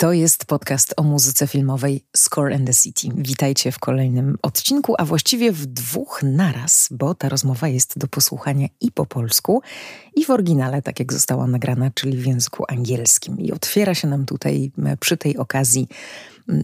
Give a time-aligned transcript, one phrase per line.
[0.00, 3.08] To jest podcast o muzyce filmowej Score and the City.
[3.16, 8.68] Witajcie w kolejnym odcinku, a właściwie w dwóch naraz, bo ta rozmowa jest do posłuchania
[8.80, 9.62] i po polsku,
[10.16, 13.40] i w oryginale, tak jak została nagrana, czyli w języku angielskim.
[13.40, 15.88] I otwiera się nam tutaj przy tej okazji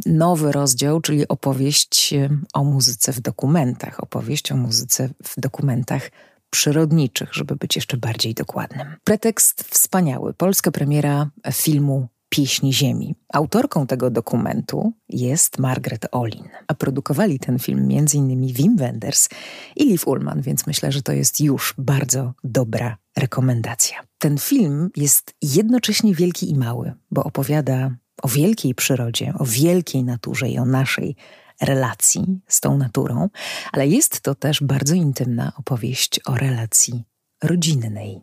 [0.07, 2.15] nowy rozdział, czyli opowieść
[2.53, 4.03] o muzyce w dokumentach.
[4.03, 6.11] Opowieść o muzyce w dokumentach
[6.51, 8.97] przyrodniczych, żeby być jeszcze bardziej dokładnym.
[9.05, 10.35] Pretekst wspaniały.
[10.35, 13.15] Polska premiera filmu Pieśni Ziemi.
[13.33, 18.47] Autorką tego dokumentu jest Margaret Olin, a produkowali ten film m.in.
[18.53, 19.29] Wim Wenders
[19.77, 23.97] i Liv Ullman, więc myślę, że to jest już bardzo dobra rekomendacja.
[24.19, 27.91] Ten film jest jednocześnie wielki i mały, bo opowiada
[28.23, 31.17] o wielkiej przyrodzie, o wielkiej naturze i o naszej
[31.61, 33.29] relacji z tą naturą,
[33.73, 37.05] ale jest to też bardzo intymna opowieść o relacji
[37.43, 38.21] rodzinnej.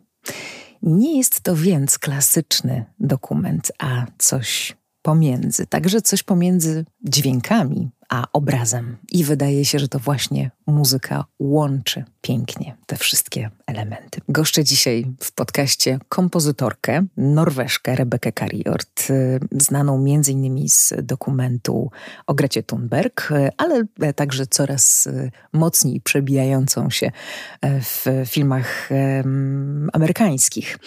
[0.86, 8.96] Nie jest to więc klasyczny dokument, a coś pomiędzy, także coś pomiędzy dźwiękami a obrazem.
[9.12, 14.20] I wydaje się, że to właśnie muzyka łączy pięknie te wszystkie elementy.
[14.28, 21.90] Goszczę dzisiaj w podcaście kompozytorkę, norweszkę Rebekę Kariort, y, znaną innymi z dokumentu
[22.26, 27.10] o Grecie Thunberg, y, ale także coraz y, mocniej przebijającą się
[27.62, 28.88] w filmach
[29.92, 30.78] amerykańskich.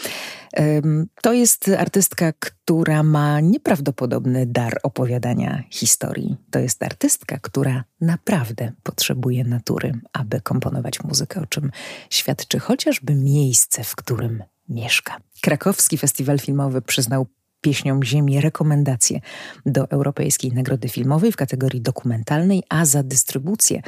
[1.21, 6.37] To jest artystka, która ma nieprawdopodobny dar opowiadania historii.
[6.51, 11.71] To jest artystka, która naprawdę potrzebuje natury, aby komponować muzykę, o czym
[12.09, 15.17] świadczy chociażby miejsce, w którym mieszka.
[15.41, 17.27] Krakowski Festiwal Filmowy przyznał
[17.61, 19.19] pieśniom Ziemi rekomendacje
[19.65, 23.81] do Europejskiej Nagrody Filmowej w kategorii dokumentalnej, a za dystrybucję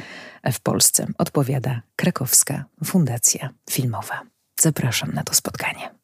[0.52, 4.22] w Polsce odpowiada Krakowska Fundacja Filmowa.
[4.60, 5.99] Zapraszam na to spotkanie.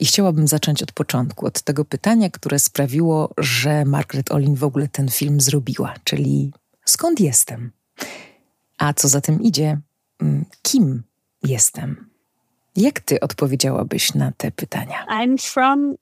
[0.00, 4.88] I chciałabym zacząć od początku, od tego pytania, które sprawiło, że Margaret Olin w ogóle
[4.88, 6.52] ten film zrobiła, czyli
[6.84, 7.70] skąd jestem?
[8.78, 9.80] A co za tym idzie,
[10.20, 11.02] mm, kim
[11.42, 12.06] jestem?
[12.76, 15.06] Jak ty odpowiedziałabyś na te pytania?
[15.06, 15.94] I'm from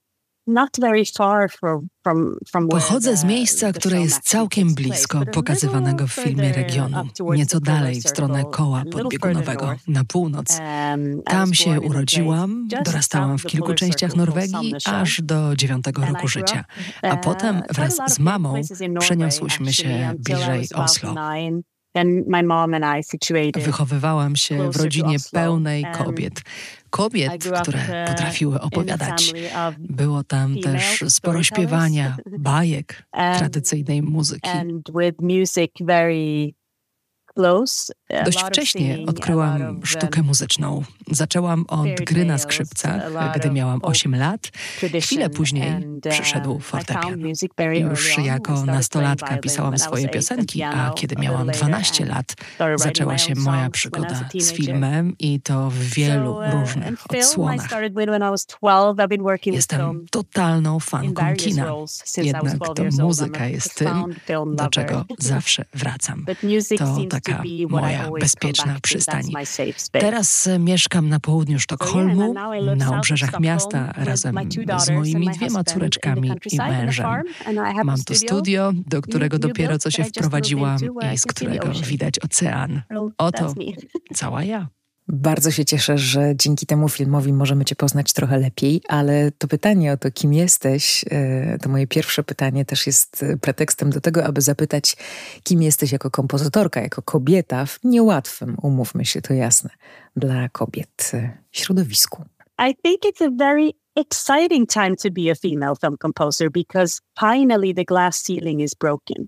[2.71, 8.45] Pochodzę z miejsca, które jest całkiem blisko pokazywanego w filmie regionu, nieco dalej w stronę
[8.53, 10.59] koła podbiegunowego, na północ.
[10.61, 16.65] Um, Tam się urodziłam, dorastałam w kilku częściach Norwegii aż do dziewiątego roku życia,
[17.03, 18.61] a potem uh, wraz z mamą
[18.99, 21.15] przeniosłyśmy się bliżej Oslo.
[23.61, 26.43] Wychowywałam się w rodzinie pełnej kobiet.
[26.91, 27.33] Kobiet,
[27.63, 29.33] które potrafiły opowiadać.
[29.79, 33.03] Było tam też sporo śpiewania, bajek,
[33.39, 34.51] tradycyjnej muzyki.
[38.25, 40.83] Dość wcześnie odkryłam sztukę muzyczną.
[41.11, 43.03] Zaczęłam od gry na skrzypcach,
[43.35, 44.51] gdy miałam 8 lat.
[45.01, 47.21] Chwilę później przyszedł fortepian.
[47.75, 52.35] Już jako nastolatka pisałam swoje piosenki, a kiedy miałam 12 lat,
[52.77, 57.69] zaczęła się moja przygoda z filmem i to w wielu różnych odsłonach.
[59.45, 61.73] Jestem totalną fanką kina,
[62.17, 64.15] jednak to muzyka jest tym,
[64.55, 66.27] do czego zawsze wracam.
[66.79, 69.23] To taka moja bezpieczna przystań.
[69.93, 72.35] Teraz e, mieszkam na południu Sztokholmu,
[72.77, 74.37] na obrzeżach miasta, razem
[74.79, 77.23] z moimi dwiema córeczkami i mężem.
[77.85, 80.79] Mam tu studio, do którego dopiero co się wprowadziłam
[81.15, 82.83] i z którego widać ocean.
[83.19, 83.55] Oto
[84.15, 84.69] cała ja.
[85.15, 89.93] Bardzo się cieszę, że dzięki temu filmowi możemy Cię poznać trochę lepiej, ale to pytanie
[89.93, 94.25] o to, kim jesteś, e, to moje pierwsze pytanie też jest e, pretekstem do tego,
[94.25, 94.97] aby zapytać,
[95.43, 99.71] kim jesteś jako kompozytorka, jako kobieta w niełatwym, umówmy się, to jasne,
[100.17, 102.25] dla kobiet e, środowisku.
[102.69, 107.75] I think it's a very exciting time to be a female film composer because finally
[107.75, 109.27] the glass ceiling is broken.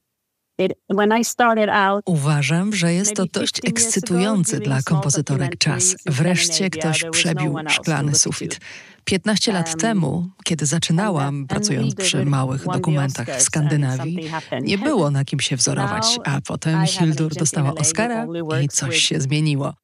[2.06, 5.96] Uważam, że jest to dość ekscytujący dla kompozytorek czas.
[6.06, 8.60] Wreszcie ktoś przebił szklany sufit.
[9.04, 14.30] 15 lat um, temu, kiedy zaczynałam, pracując przy małych dokumentach w Skandynawii,
[14.62, 18.26] nie było na kim się wzorować, a potem Hildur dostała Oscara
[18.62, 19.74] i coś się zmieniło.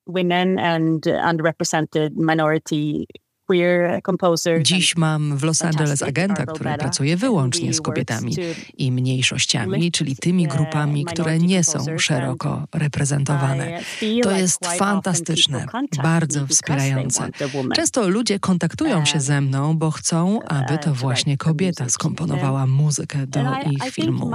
[4.63, 8.37] Dziś mam w Los Angeles agenta, który pracuje wyłącznie z kobietami
[8.79, 13.81] i mniejszościami, czyli tymi grupami, które nie są szeroko reprezentowane.
[14.23, 15.67] To jest fantastyczne,
[16.03, 17.29] bardzo wspierające.
[17.75, 23.41] Często ludzie kontaktują się ze mną, bo chcą, aby to właśnie kobieta skomponowała muzykę do
[23.71, 24.31] ich filmu.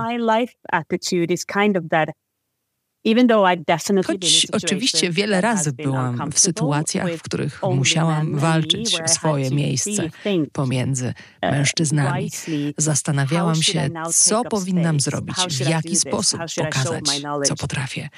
[4.05, 10.09] Choć oczywiście wiele razy byłam w sytuacjach, w których musiałam walczyć o swoje miejsce
[10.51, 11.13] pomiędzy
[11.43, 12.31] uh, mężczyznami,
[12.77, 17.05] zastanawiałam się, co powinnam zrobić, w jaki sposób pokazać,
[17.45, 18.09] co potrafię.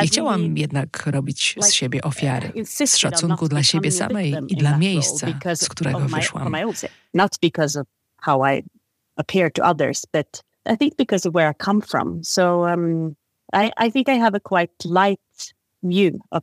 [0.00, 5.26] Nie chciałam jednak robić z siebie ofiary, z szacunku dla siebie samej i dla miejsca,
[5.54, 6.56] z którego wyszłam.
[7.14, 7.86] Not because of
[8.20, 8.62] how I
[9.16, 12.24] appear to others, but I think because of where I come from.
[12.24, 13.14] So um,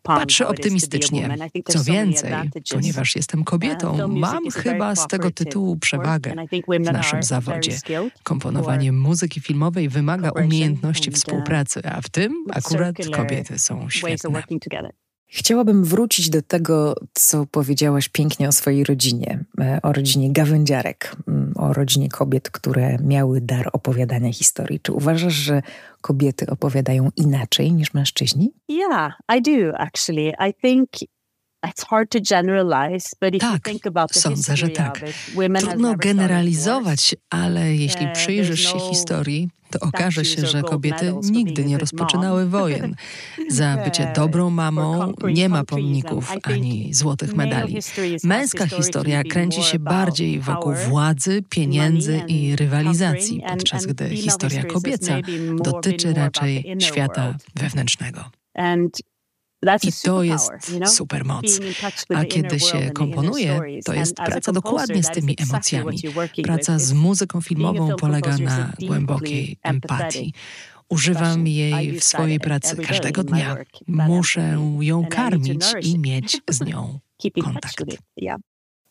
[0.03, 1.37] Patrzę optymistycznie.
[1.67, 2.33] Co więcej,
[2.73, 6.33] ponieważ jestem kobietą, mam chyba z tego tytułu przewagę
[6.79, 7.77] w naszym zawodzie.
[8.23, 14.43] Komponowanie muzyki filmowej wymaga umiejętności współpracy, a w tym akurat kobiety są świetne.
[15.31, 21.53] Chciałabym wrócić do tego, co powiedziałaś pięknie o swojej rodzinie, e, o rodzinie gawędziarek, mm,
[21.55, 24.79] o rodzinie kobiet, które miały dar opowiadania historii.
[24.79, 25.61] Czy uważasz, że
[26.01, 28.53] kobiety opowiadają inaczej niż mężczyźni?
[28.69, 30.33] Yeah, I do actually.
[30.49, 30.89] I think
[33.39, 33.69] tak,
[34.11, 35.01] sądzę, że tak.
[35.59, 41.77] Trudno generalizować, ale jeśli przyjrzysz się no historii, to okaże się, że kobiety nigdy nie
[41.77, 42.95] rozpoczynały wojen.
[43.49, 47.77] Za bycie dobrą mamą nie ma pomników ani złotych medali.
[48.23, 55.17] Męska historia kręci się bardziej wokół władzy, pieniędzy i rywalizacji, podczas gdy historia kobieca
[55.63, 58.23] dotyczy raczej świata wewnętrznego.
[59.83, 60.51] I to jest
[60.85, 61.59] supermoc.
[62.15, 65.99] A kiedy się komponuje, to jest praca dokładnie z tymi emocjami.
[66.43, 70.33] Praca z muzyką filmową polega na głębokiej empatii.
[70.89, 73.57] Używam jej w swojej pracy każdego dnia.
[73.87, 76.99] Muszę ją karmić i mieć z nią
[77.43, 77.83] kontakt.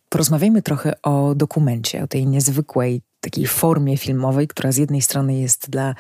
[0.09, 5.71] Porozmawiajmy trochę o dokumencie, o tej niezwykłej takiej formie filmowej, która z jednej strony jest
[5.71, 5.95] dla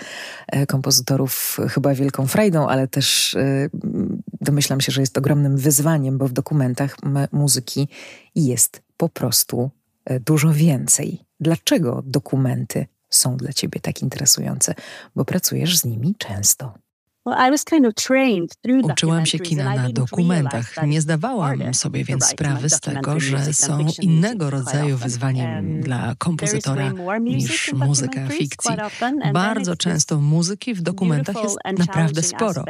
[0.47, 3.69] e, kompozytorów chyba wielką frajdą, ale też e,
[4.41, 6.97] domyślam się, że jest ogromnym wyzwaniem, bo w dokumentach
[7.33, 7.89] muzyki
[8.35, 9.71] jest po prostu
[10.05, 11.25] e, dużo więcej.
[11.41, 14.75] Dlaczego dokumenty są dla ciebie tak interesujące?
[15.17, 16.75] Bo pracujesz z nimi często.
[18.83, 20.75] Uczyłam się kina na dokumentach.
[20.87, 27.73] Nie zdawałam sobie więc sprawy z tego, że są innego rodzaju wyzwaniem dla kompozytora niż
[27.73, 28.71] muzyka fikcji.
[29.33, 32.65] Bardzo często muzyki w dokumentach jest naprawdę sporo.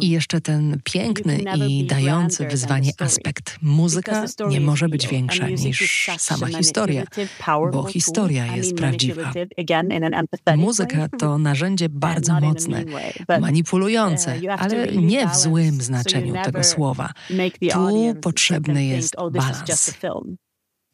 [0.00, 3.56] I jeszcze ten piękny i dający wyzwanie aspekt.
[3.62, 7.04] Muzyka nie może być większa niż sama historia,
[7.72, 9.32] bo historia jest prawdziwa.
[10.56, 12.84] Muzyka to narzędzie bardzo mocne,
[13.40, 13.99] manipulujące
[14.58, 17.12] ale nie w złym znaczeniu tego słowa.
[17.72, 19.94] Tu potrzebny jest balans.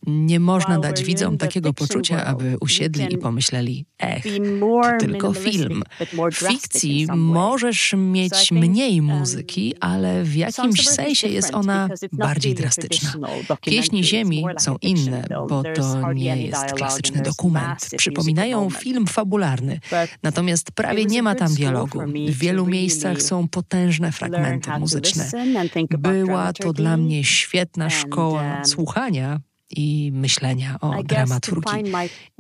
[0.06, 4.25] Nie można dać widzom takiego poczucia, aby usiedli i pomyśleli, ech,
[4.60, 5.82] to tylko film.
[6.32, 13.12] W fikcji możesz mieć mniej muzyki, ale w jakimś sensie jest ona bardziej drastyczna.
[13.60, 17.88] Pieśni Ziemi są inne, bo to nie jest klasyczny dokument.
[17.96, 19.80] Przypominają film fabularny,
[20.23, 22.00] natomiast prawie nie ma tam dialogu.
[22.28, 25.30] W wielu miejscach są potężne fragmenty muzyczne.
[25.99, 31.92] Była to dla mnie świetna szkoła słuchania, i myślenia o dramaturgii.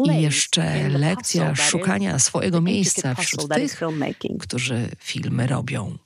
[0.04, 3.80] I jeszcze lekcja szukania swojego miejsca wśród tych,
[4.40, 5.98] którzy filmy robią.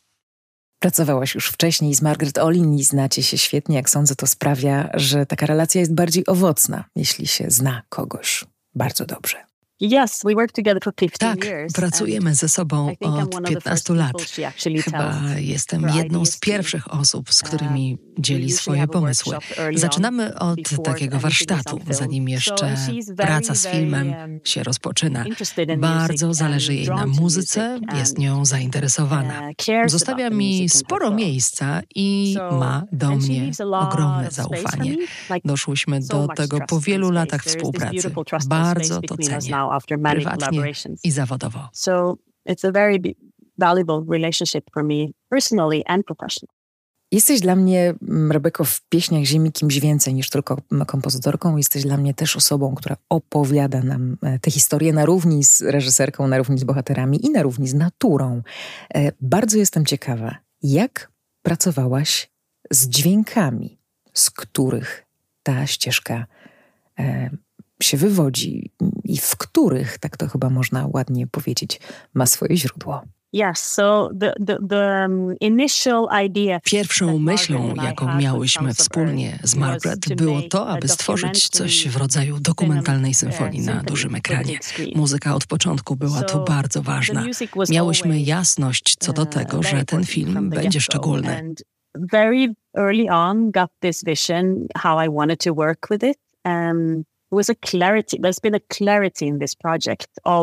[0.83, 3.77] Pracowałaś już wcześniej z Margaret Olin i znacie się świetnie.
[3.77, 9.07] Jak sądzę, to sprawia, że taka relacja jest bardziej owocna, jeśli się zna kogoś bardzo
[9.07, 9.50] dobrze.
[9.81, 14.13] Yes, we work together for 15 tak, pracujemy ze sobą od 15 lat.
[14.85, 19.37] Chyba jestem jedną z pierwszych osób, z którymi dzieli swoje pomysły.
[19.75, 22.77] Zaczynamy od takiego warsztatu, zanim jeszcze
[23.17, 25.25] praca z filmem um, się rozpoczyna.
[25.79, 29.51] Bardzo zależy jej na muzyce, jest nią zainteresowana.
[29.69, 34.97] Uh, Zostawia mi sporo miejsca i ma do mnie ogromne zaufanie.
[35.45, 38.11] Doszłyśmy do tego po wielu latach współpracy.
[38.47, 41.01] Bardzo to cenię after many collaborations.
[41.05, 41.69] i zawodowo.
[41.73, 42.17] So
[42.49, 43.17] it's a very
[43.59, 46.61] valuable relationship for me personally and professionally.
[47.13, 51.57] Jesteś dla mnie, mm, Rebeko, w pieśniach Ziemi kimś więcej niż tylko kompozytorką.
[51.57, 56.29] Jesteś dla mnie też osobą, która opowiada nam e, te historie na równi z reżyserką,
[56.29, 58.43] na równi z bohaterami i na równi z naturą.
[58.95, 61.13] E, bardzo jestem ciekawa, jak
[61.43, 62.31] pracowałaś
[62.71, 63.79] z dźwiękami,
[64.15, 65.07] z których
[65.43, 66.27] ta ścieżka
[66.99, 67.31] e,
[67.83, 68.71] się wywodzi
[69.05, 71.81] i w których, tak to chyba można ładnie powiedzieć,
[72.15, 73.03] ma swoje źródło.
[76.65, 83.15] Pierwszą myślą, jaką miałyśmy wspólnie z Margaret, było to, aby stworzyć coś w rodzaju dokumentalnej
[83.15, 84.59] symfonii na dużym ekranie.
[84.95, 87.25] Muzyka od początku była tu bardzo ważna.
[87.71, 91.55] Miałyśmy jasność co do tego, że ten film będzie szczególny.
[91.95, 96.19] Very early on got this vision how I wanted to work with it.
[96.45, 97.05] Um,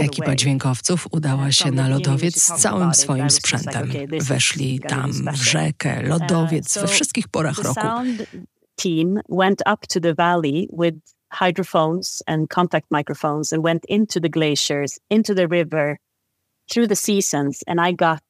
[0.02, 3.92] Ekipa dźwiękowców udała się na lodowiec z całym swoim sprzętem.
[4.22, 7.88] Weszli tam w rzekę, uh, lodowiec we wszystkich porach roku.
[8.78, 10.96] team went up to the valley with
[11.34, 15.98] hydrophones and contact microphones and went into the glaciers, into the river,
[16.72, 18.22] through the seasons, and I got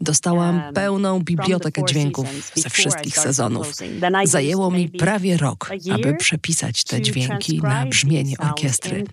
[0.00, 3.72] Dostałam um, pełną bibliotekę dźwięków ze wszystkich sezonów.
[4.24, 9.04] Zajęło mi prawie rok, aby przepisać te dźwięki na brzmienie orkiestry.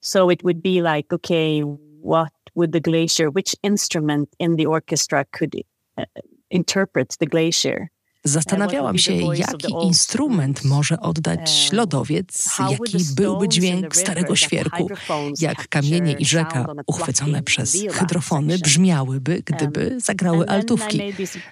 [0.00, 1.62] So it would be like, okay,
[2.04, 5.54] what would the glacier, which instrument in the orchestra could
[5.98, 6.04] uh,
[6.50, 7.90] interpret the glacier?
[8.26, 14.90] Zastanawiałam się, jaki instrument może oddać lodowiec, jaki byłby dźwięk starego świerku,
[15.40, 21.02] jak kamienie i rzeka uchwycone przez hydrofony brzmiałyby, gdyby zagrały altówki.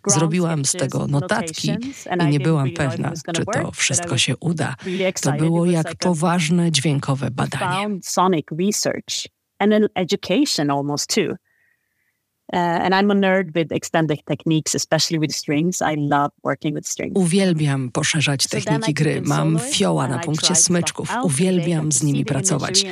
[0.06, 1.76] Zrobiłam z tego notatki
[2.20, 4.74] i nie byłam pewna, czy to wszystko się uda.
[5.22, 7.98] To było jak poważne dźwiękowe badanie.
[12.52, 14.04] And an education
[15.80, 17.10] almost too.
[17.14, 19.22] Uwielbiam poszerzać techniki gry.
[19.22, 21.10] Mam fioła na punkcie smyczków.
[21.22, 22.84] Uwielbiam z nimi pracować.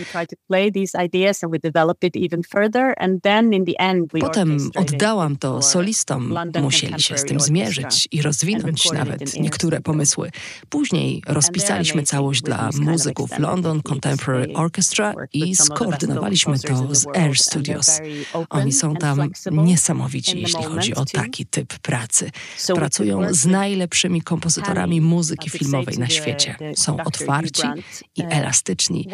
[4.20, 6.34] Potem oddałam to solistom.
[6.62, 10.30] Musieli się z tym zmierzyć i rozwinąć nawet niektóre pomysły.
[10.68, 18.00] Później rozpisaliśmy całość dla muzyków London Contemporary Orchestra i skoordynowaliśmy to z Air Studios.
[18.50, 22.30] Oni są tam niesamowici, jeśli chodzi o taki typ pracy.
[22.74, 26.56] Pracują z najlepszymi kompozytorami muzyki filmowej na świecie.
[26.76, 27.62] Są otwarci
[28.16, 29.08] i uh, elastyczni,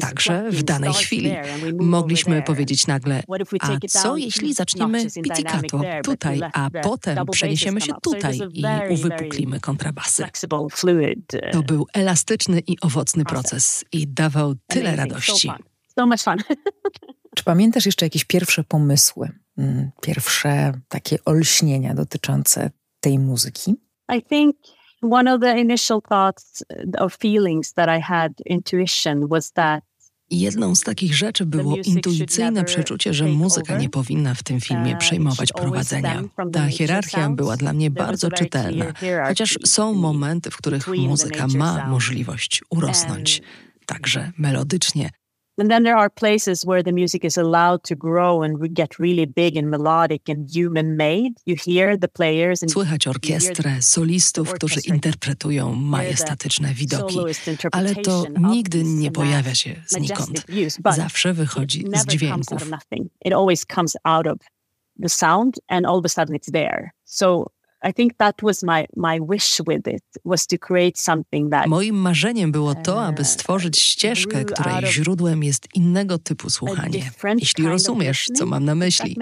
[0.00, 1.32] także w danej chwili.
[1.80, 3.22] Mogliśmy powiedzieć nagle,
[3.60, 10.28] a co jeśli zaczniemy pizzicato tutaj, a potem przeniesiemy się tutaj i uwypuklimy kontrabasy.
[11.52, 15.50] To był elastyczny i owocny proces i dawał tyle radości.
[15.98, 16.36] So much fun.
[17.36, 19.30] Czy pamiętasz jeszcze jakieś pierwsze pomysły,
[20.02, 22.70] pierwsze takie olśnienia dotyczące
[23.00, 23.74] tej muzyki?
[24.16, 24.56] I think
[25.02, 26.64] one of the initial thoughts
[26.98, 29.84] or feelings that I had intuition was that
[30.30, 34.98] Jedną z takich rzeczy było intuicyjne przeczucie, że muzyka nie powinna w tym filmie uh,
[34.98, 36.22] przejmować prowadzenia.
[36.52, 38.84] Ta hierarchia była dla mnie bardzo czytelna,
[39.26, 43.42] chociaż są momenty, w których muzyka ma możliwość urosnąć,
[43.86, 45.10] także melodycznie.
[45.58, 49.26] And then there are places where the music is allowed to grow and get really
[49.26, 51.32] big and melodic and human made.
[51.46, 57.18] You hear the players and Słychać orkiestrę, solistów, którzy interpretują majestatyczne widoki,
[57.72, 60.46] ale to nigdy nie pojawia się znikąd.
[60.96, 62.70] Zawsze wychodzi z dźwięków.
[63.24, 64.38] It always comes out of
[65.02, 66.90] the sound and all of a sudden it's there.
[67.04, 67.50] So
[67.88, 71.66] I think that was my, my wish with it, was to create something that...
[71.66, 77.10] Moim marzeniem było to, aby stworzyć ścieżkę, której źródłem jest innego typu słuchanie.
[77.38, 79.16] Jeśli rozumiesz, co mam na myśli.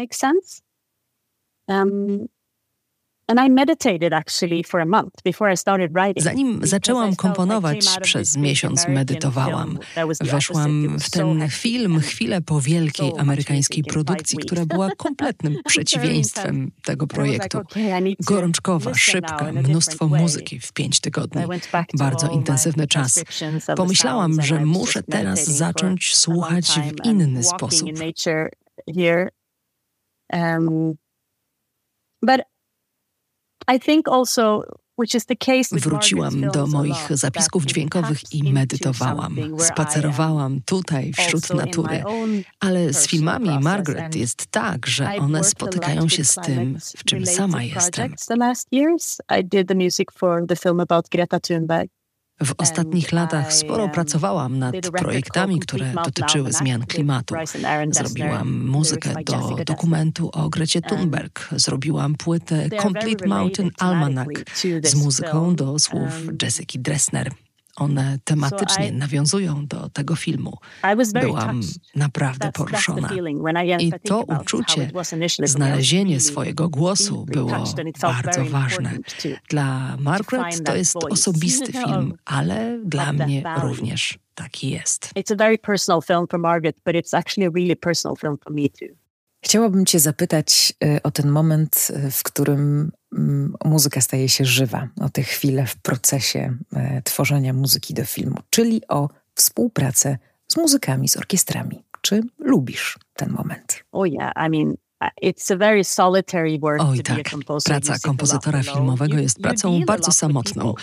[1.68, 2.26] Um,
[6.16, 9.78] Zanim zaczęłam komponować, przez miesiąc medytowałam.
[10.20, 17.58] Weszłam w ten film chwilę po wielkiej amerykańskiej produkcji, która była kompletnym przeciwieństwem tego projektu.
[18.26, 21.42] Gorączkowa, szybka, mnóstwo muzyki w pięć tygodni.
[21.94, 23.24] Bardzo intensywny czas.
[23.76, 27.88] Pomyślałam, że muszę teraz zacząć słuchać w inny sposób.
[30.32, 30.94] Um,
[32.22, 32.40] but
[35.80, 39.36] Wróciłam do moich zapisków dźwiękowych i medytowałam.
[39.58, 42.02] Spacerowałam tutaj wśród natury.
[42.60, 47.62] Ale z filmami Margaret jest tak, że one spotykają się z tym, w czym sama
[47.62, 48.14] jestem.
[52.42, 57.34] W ostatnich latach sporo pracowałam nad projektami, które dotyczyły zmian klimatu.
[57.90, 61.48] Zrobiłam muzykę do dokumentu o Grecie Thunberg.
[61.52, 64.28] Zrobiłam płytę Complete Mountain Almanac
[64.82, 66.10] z muzyką do słów
[66.42, 67.30] Jessica Dressner.
[67.76, 70.58] One tematycznie nawiązują do tego filmu.
[71.20, 71.60] Byłam
[71.96, 73.08] naprawdę poruszona.
[73.78, 74.90] I to uczucie,
[75.44, 77.50] znalezienie swojego głosu było
[78.00, 78.90] bardzo ważne.
[79.48, 85.10] Dla Margaret to jest osobisty film, ale dla mnie również taki jest.
[85.16, 88.52] It's a very personal film for Margaret, but it's actually a really personal film for
[88.52, 88.94] me too.
[89.44, 92.92] Chciałabym Cię zapytać e, o ten moment, e, w którym
[93.64, 98.82] muzyka staje się żywa, o te chwile w procesie e, tworzenia muzyki do filmu, czyli
[98.88, 100.18] o współpracę
[100.48, 101.84] z muzykami, z orkiestrami.
[102.00, 103.84] Czy lubisz ten moment?
[103.92, 104.74] Oh yeah, I mean,
[106.80, 107.30] Oj tak,
[107.64, 110.74] praca kompozytora filmowego jest pracą bardzo samotną.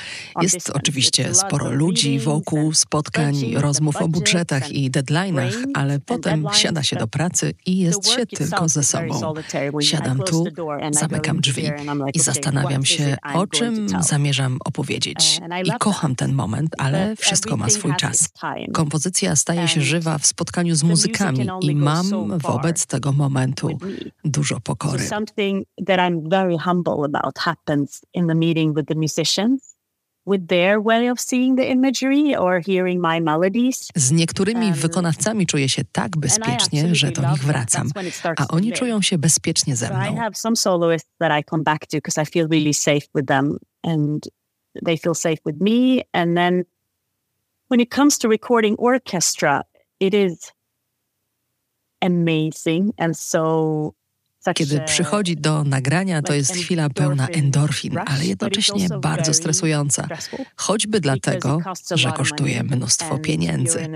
[0.42, 6.96] Jest oczywiście sporo ludzi wokół, spotkań, rozmów o budżetach i deadline'ach, ale potem siada się
[6.96, 9.34] do pracy i jest się tylko ze sobą.
[9.82, 10.46] Siadam tu,
[10.92, 11.72] zamykam drzwi
[12.14, 15.42] i zastanawiam się, o czym zamierzam opowiedzieć.
[15.64, 18.30] I kocham ten moment, ale wszystko ma swój czas.
[18.74, 23.80] Kompozycja staje się żywa w spotkaniu z muzykami i mam wobec tego momentu
[24.26, 25.00] dużo pokory.
[25.00, 29.72] So something that I'm very humble about happens in the meeting with the musicians.
[30.26, 33.88] With their way of seeing the imagery or hearing my melodies.
[33.96, 37.90] Z niektórymi wykonawcami czuję się tak bezpiecznie, że do nich wracam,
[38.38, 40.14] a oni czują się bezpiecznie ze mną.
[40.14, 43.26] I have some soloists that I come back to because I feel really safe with
[43.28, 44.30] them and
[44.86, 46.04] they feel safe with me.
[46.14, 46.64] And then
[47.68, 49.64] when it comes to recording orchestra,
[50.00, 50.52] it is
[52.02, 53.96] amazing and so
[54.56, 60.08] kiedy przychodzi do nagrania, to jest chwila pełna endorfin, ale jednocześnie bardzo stresująca.
[60.56, 61.60] Choćby dlatego,
[61.96, 63.88] że kosztuje mnóstwo pieniędzy.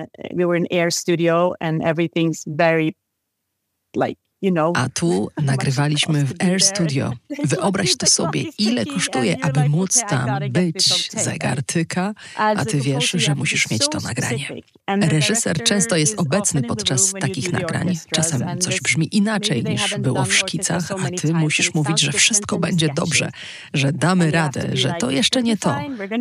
[4.74, 7.14] A tu nagrywaliśmy w Air Studio.
[7.46, 11.12] Wyobraź to sobie, ile kosztuje, aby móc tam być.
[11.12, 14.48] Zegar tyka, a ty wiesz, że musisz mieć to nagranie.
[14.88, 17.98] Reżyser często jest obecny podczas takich nagrań.
[18.12, 22.90] Czasem coś brzmi inaczej niż było w szkicach, a ty musisz mówić, że wszystko będzie
[22.96, 23.32] dobrze,
[23.74, 25.76] że damy radę, że to jeszcze nie to,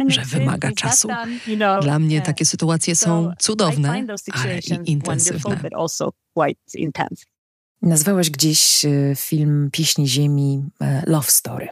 [0.06, 1.08] że wymaga czasu.
[1.82, 5.60] Dla mnie takie sytuacje są cudowne, ale i intensywne.
[7.84, 11.68] Nazwałeś gdzieś e, film Pieśni Ziemi e, Love Story.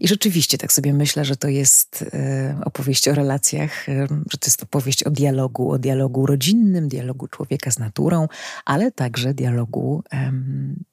[0.00, 3.86] I rzeczywiście tak sobie myślę, że to jest e, opowieść o relacjach,
[4.30, 8.28] że to jest opowieść o dialogu, o dialogu rodzinnym, dialogu człowieka z naturą,
[8.64, 10.84] ale także dialogu um,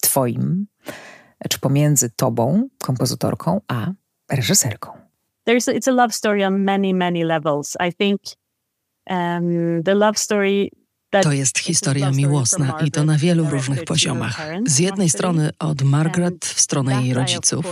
[0.00, 0.66] twoim,
[1.48, 3.92] czy pomiędzy tobą, kompozytorką, a
[4.30, 4.90] reżyserką.
[5.48, 7.76] There's a, it's a love story on many, many levels.
[7.88, 8.20] I think
[9.10, 10.70] um, the love story
[11.10, 14.40] to jest historia miłosna i to na wielu różnych poziomach.
[14.66, 17.66] Z jednej strony od Margaret w stronę jej rodziców,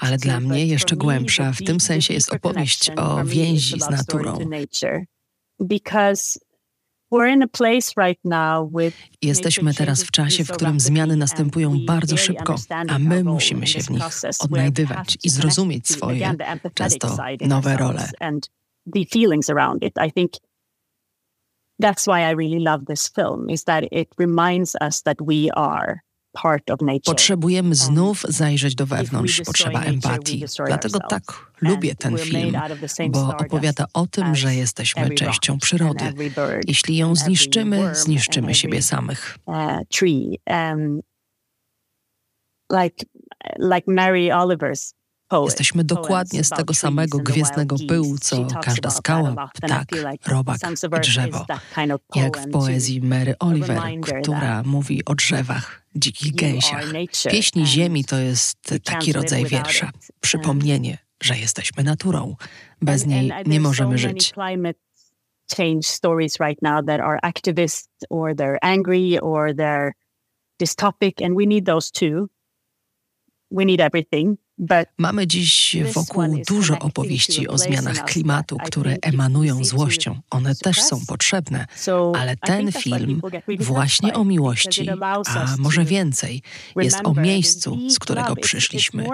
[0.00, 4.38] ale dla mnie jeszcze głębsza w tym sensie jest opowieść o więzi z naturą.
[9.22, 12.56] Jesteśmy teraz w czasie, w którym zmiany następują bardzo szybko,
[12.88, 14.04] a my musimy się w nich
[14.40, 16.34] odnajdywać i zrozumieć swoje,
[16.74, 18.08] często nowe role
[21.78, 26.00] that's why I really love this film is that it reminds us that we are.
[27.04, 30.44] Potrzebujemy znów zajrzeć do wewnątrz, potrzeba empatii.
[30.66, 31.22] Dlatego tak
[31.60, 32.56] lubię ten film,
[33.08, 36.04] bo opowiada o tym, że jesteśmy częścią przyrody.
[36.66, 39.38] Jeśli ją zniszczymy, zniszczymy siebie samych.
[39.46, 39.54] Uh,
[40.46, 41.00] um,
[43.60, 44.94] like Mary Oliver's
[45.44, 49.88] Jesteśmy dokładnie z tego samego gwiezdnego pyłu, co każda skała, ptak,
[50.26, 50.58] robak
[51.02, 51.46] drzewo.
[52.14, 56.84] Jak w poezji Mary Oliver, która mówi o drzewach, dzikich gęsiach.
[57.30, 62.36] Pieśni ziemi to jest taki rodzaj wiersza, przypomnienie, że jesteśmy naturą.
[62.82, 64.34] Bez niej nie możemy żyć.
[65.48, 69.92] change stories right now that are activists or they're angry or they're
[70.58, 72.28] dystopic and we need those too.
[73.50, 74.38] We need everything.
[74.98, 80.20] Mamy dziś wokół dużo opowieści o zmianach klimatu, które emanują złością.
[80.30, 81.66] One też są potrzebne,
[82.18, 83.20] ale ten film
[83.58, 84.88] właśnie o miłości,
[85.26, 86.42] a może więcej,
[86.76, 89.06] jest o miejscu, z którego przyszliśmy,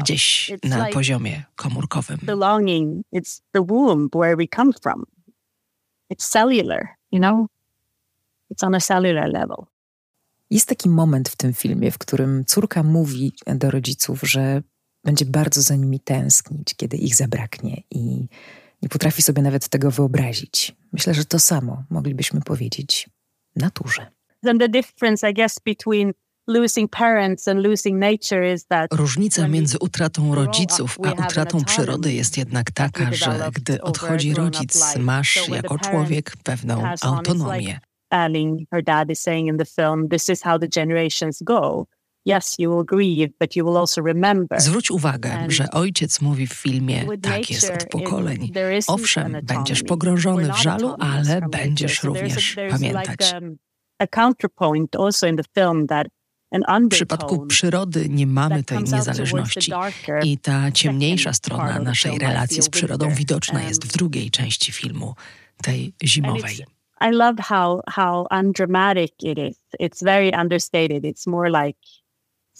[0.00, 2.18] gdzieś na poziomie komórkowym.
[6.12, 7.46] It's cellular, you know?
[8.52, 9.66] It's on a cellular level.
[10.50, 14.62] Jest taki moment w tym filmie, w którym córka mówi do rodziców, że
[15.04, 18.28] będzie bardzo za nimi tęsknić, kiedy ich zabraknie i
[18.82, 20.76] nie potrafi sobie nawet tego wyobrazić.
[20.92, 23.10] Myślę, że to samo moglibyśmy powiedzieć
[23.56, 24.06] naturze.
[24.42, 26.12] Then the difference, I guess, between
[28.92, 35.48] Różnica między utratą rodziców a utratą przyrody jest jednak taka, że gdy odchodzi rodzic, masz
[35.48, 37.80] jako człowiek pewną autonomię.
[44.58, 48.52] Zwróć uwagę, że ojciec mówi w filmie, tak jest od pokoleń.
[48.86, 53.34] Owszem, będziesz pogrążony w żalu, ale będziesz również pamiętać.
[56.68, 59.72] Um, w przypadku przyrody nie mamy tej niezależności
[60.24, 65.14] i ta ciemniejsza strona naszej relacji z przyrodą widoczna jest w drugiej części filmu,
[65.62, 66.64] tej zimowej.
[67.00, 69.58] I love how how undramatic it is.
[69.80, 71.04] It's very understated.
[71.04, 71.78] It's more like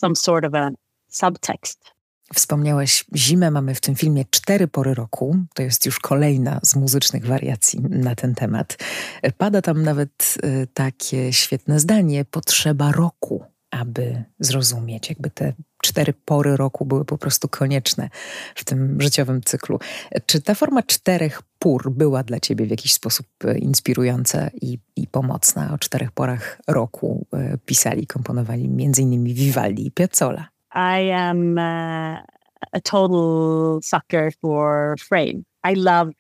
[0.05, 0.71] some sort of a
[1.09, 1.95] subtext.
[2.35, 5.37] Wspomniałeś zimę, mamy w tym filmie cztery pory roku.
[5.55, 8.77] To jest już kolejna z muzycznych wariacji na ten temat.
[9.38, 16.57] Pada tam nawet y, takie świetne zdanie: potrzeba roku aby zrozumieć, jakby te cztery pory
[16.57, 18.09] roku były po prostu konieczne
[18.55, 19.79] w tym życiowym cyklu.
[20.27, 25.07] Czy ta forma czterech pór była dla ciebie w jakiś sposób e, inspirująca i, i
[25.07, 25.75] pomocna?
[25.75, 28.65] O czterech porach roku e, pisali, komponowali
[28.99, 30.49] innymi Vivaldi i Piazzolla.
[30.75, 32.19] I am uh,
[32.73, 35.45] a total sucker for frame.
[35.63, 36.13] I love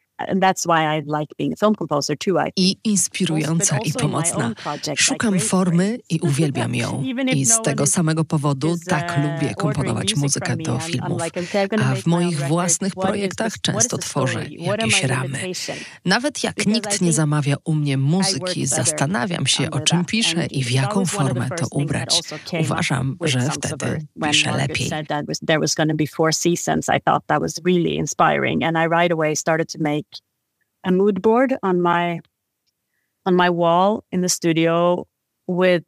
[2.56, 4.52] i inspirująca i pomocna.
[4.96, 7.04] Szukam formy i uwielbiam ją.
[7.34, 11.22] I z tego samego powodu tak lubię komponować muzykę do filmów.
[11.82, 15.38] A w moich własnych projektach często tworzę jakieś ramy.
[16.04, 20.70] Nawet jak nikt nie zamawia u mnie muzyki, zastanawiam się, o czym piszę i w
[20.70, 22.20] jaką formę to ubrać.
[22.60, 24.90] Uważam, że wtedy piszę lepiej.
[30.84, 32.20] A mood board on my
[33.26, 35.06] on my wall in the studio
[35.48, 35.84] with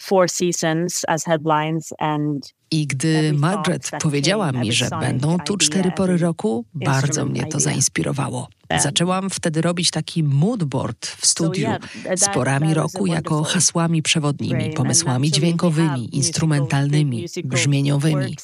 [0.00, 6.16] four seasons as headlines and I gdy Margaret powiedziała mi, że będą tu cztery pory
[6.16, 8.48] roku, bardzo mnie to zainspirowało.
[8.78, 11.68] Zaczęłam wtedy robić taki moodboard w studiu
[12.16, 18.36] z porami roku jako hasłami przewodnimi, pomysłami dźwiękowymi, instrumentalnymi, brzmieniowymi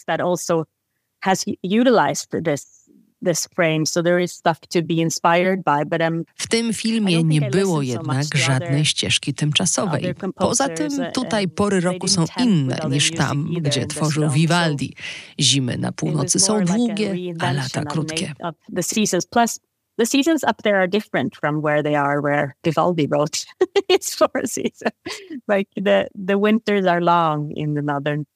[6.37, 10.15] w tym filmie nie było jednak żadnej ścieżki tymczasowej.
[10.35, 14.95] Poza tym tutaj pory roku są inne niż tam, gdzie tworzył Vivaldi.
[15.41, 18.35] Zimy na północy są długie, a lata krótkie.
[19.97, 23.47] the seasons up there are different from where they are where Vivaldi wrote
[23.89, 24.93] its four seasons.
[25.47, 28.27] Like the the winters are long in the northern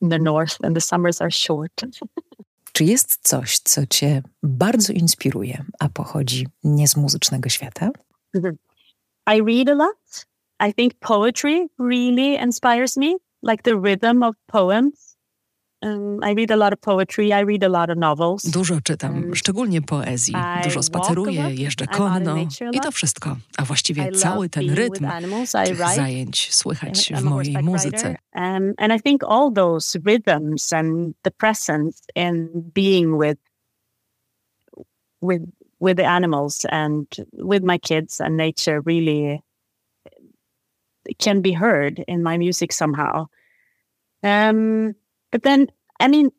[0.00, 1.72] in the north and the summers are short.
[2.76, 7.90] Czy jest coś, co cię bardzo inspiruje, a pochodzi nie z muzycznego świata?
[9.26, 10.26] I read a lot.
[10.68, 15.13] I think poetry really inspires me, like the rhythm of poems.
[18.52, 20.34] Dużo czytam, szczególnie poezji.
[20.64, 22.36] Dużo spaceruję, jeżdżę konno
[22.72, 23.36] i to wszystko.
[23.56, 25.06] A właściwie cały ten rytm
[25.66, 28.16] tych zajęć słychać w mojej muzyce.
[28.34, 33.38] Um, and I think all those rhythms and the presence in being with
[35.22, 35.42] with
[35.80, 39.42] with the animals and with my kids and nature really
[41.18, 43.26] can be heard in my music somehow.
[44.22, 44.94] Um,
[45.34, 45.66] But then,
[45.98, 46.30] I mean,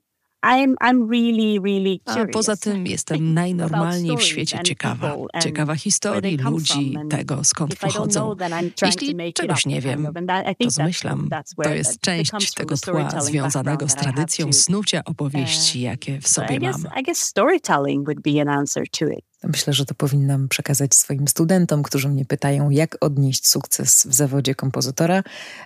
[0.41, 5.15] I'm, I'm really, really A poza tym jestem najnormalniej w świecie ciekawa.
[5.43, 8.35] Ciekawa historii, ludzi, tego skąd pochodzą.
[8.81, 10.07] Jeśli czegoś nie wiem,
[10.59, 11.29] to zmyślam.
[11.63, 16.81] To jest część tego tła związanego z tradycją snucia opowieści, jakie w sobie mam.
[16.99, 19.25] I guess storytelling would be an answer to it.
[19.43, 24.55] Myślę, że to powinnam przekazać swoim studentom, którzy mnie pytają, jak odnieść sukces w zawodzie
[24.55, 25.23] kompozytora,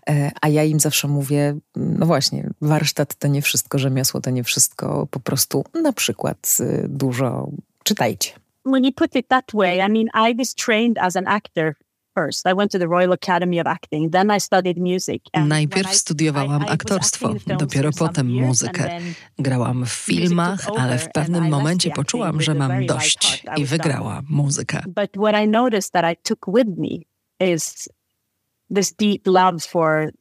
[0.10, 4.44] e, a ja im zawsze mówię, no właśnie, warsztat to nie wszystko, rzemiosło to nie
[4.44, 7.52] wszystko, po prostu na przykład y, dużo
[7.84, 8.32] czytajcie.
[8.66, 11.74] When you put it that way, I mean, I was trained as an actor
[12.14, 12.48] first.
[12.48, 15.22] I went to the Royal Academy of Acting, then I studied music.
[15.34, 19.00] Najpierw studiowałam aktorstwo, dopiero potem muzykę.
[19.40, 24.82] Grałam w filmach, ale w pewnym momencie poczułam, że mam dość i wygrała muzykę.
[24.88, 26.98] But what I noticed that I took with me
[27.54, 27.90] is
[28.76, 30.12] this deep love for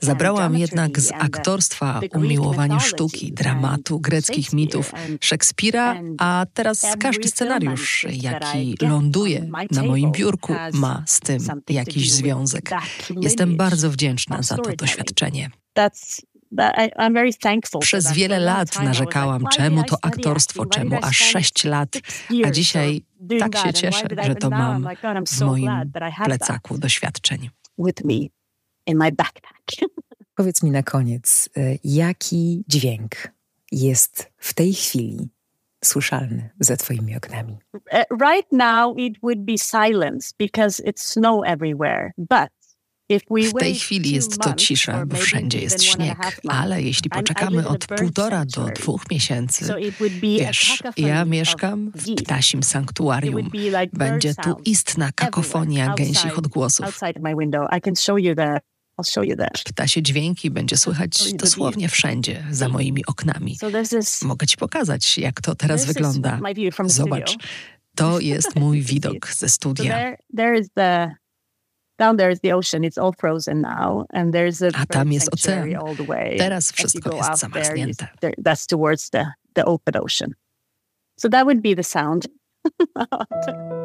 [0.00, 8.76] Zabrałam jednak z aktorstwa umiłowanie sztuki, dramatu, greckich mitów, Szekspira, a teraz każdy scenariusz, jaki
[8.80, 11.38] ląduje na moim biurku, ma z tym
[11.70, 12.70] jakiś związek.
[13.20, 15.50] Jestem bardzo wdzięczna za to doświadczenie.
[17.80, 21.88] Przez wiele lat narzekałam, czemu to aktorstwo, czemu aż sześć lat,
[22.44, 23.02] a dzisiaj
[23.38, 24.88] tak się cieszę, że to mam
[25.26, 25.70] w moim
[26.24, 27.50] plecaku doświadczeń.
[30.34, 33.10] Powiedz mi na koniec, y, jaki dźwięk
[33.72, 35.28] jest w tej chwili
[35.84, 37.58] słyszalny za twoimi oknami?
[37.74, 37.80] Uh,
[38.20, 42.12] right now it would be silence because it's snow everywhere.
[42.18, 42.48] But
[43.10, 48.44] w tej chwili jest to cisza, bo wszędzie jest śnieg, ale jeśli poczekamy od półtora
[48.44, 49.64] do dwóch miesięcy,
[50.20, 53.50] wiesz, ja mieszkam w ptasim sanktuarium.
[53.92, 56.86] Będzie tu istna kakofonia gęsich odgłosów.
[59.64, 63.56] Ptasie dźwięki będzie słychać dosłownie wszędzie, za moimi oknami.
[64.22, 66.40] Mogę ci pokazać, jak to teraz wygląda.
[66.86, 67.36] Zobacz,
[67.96, 70.16] to jest mój widok ze studia.
[71.98, 72.84] Down there is the ocean.
[72.84, 75.76] It's all frozen now, and there's a, a tam jest ocean.
[75.76, 76.36] All the way.
[76.38, 78.08] Teraz wszystko jest zamarznięte.
[78.20, 80.34] There, that's towards the the open ocean.
[81.16, 82.28] So that would be the sound.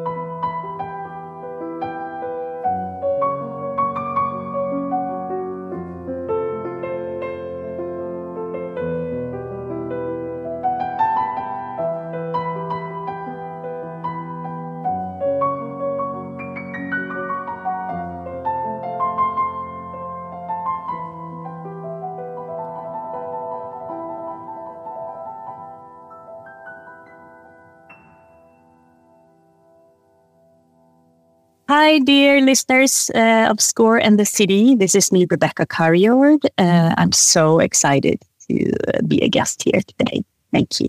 [31.84, 34.74] Hi, dear listeners uh, of Score and the City.
[34.74, 36.46] This is me, Rebecca Carriord.
[36.56, 38.72] Uh, I'm so excited to
[39.06, 40.24] be a guest here today.
[40.50, 40.88] Thank you.